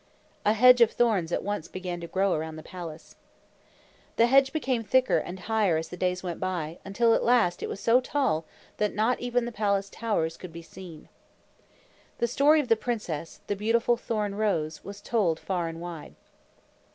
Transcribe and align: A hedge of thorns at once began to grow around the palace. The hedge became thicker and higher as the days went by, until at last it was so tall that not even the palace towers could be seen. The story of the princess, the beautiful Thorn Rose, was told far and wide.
A 0.47 0.53
hedge 0.53 0.81
of 0.81 0.89
thorns 0.89 1.31
at 1.31 1.43
once 1.43 1.67
began 1.67 2.01
to 2.01 2.07
grow 2.07 2.33
around 2.33 2.55
the 2.55 2.63
palace. 2.63 3.17
The 4.15 4.25
hedge 4.25 4.51
became 4.51 4.83
thicker 4.83 5.19
and 5.19 5.41
higher 5.41 5.77
as 5.77 5.89
the 5.89 5.95
days 5.95 6.23
went 6.23 6.39
by, 6.39 6.79
until 6.83 7.13
at 7.13 7.21
last 7.23 7.61
it 7.61 7.69
was 7.69 7.79
so 7.79 8.01
tall 8.01 8.43
that 8.77 8.95
not 8.95 9.19
even 9.19 9.45
the 9.45 9.51
palace 9.51 9.91
towers 9.91 10.37
could 10.37 10.51
be 10.51 10.63
seen. 10.63 11.07
The 12.17 12.25
story 12.27 12.59
of 12.59 12.67
the 12.67 12.75
princess, 12.75 13.41
the 13.45 13.55
beautiful 13.55 13.95
Thorn 13.95 14.33
Rose, 14.33 14.83
was 14.83 15.01
told 15.01 15.39
far 15.39 15.67
and 15.67 15.79
wide. 15.79 16.15